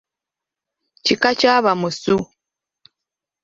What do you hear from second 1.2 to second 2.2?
kya ba Musu.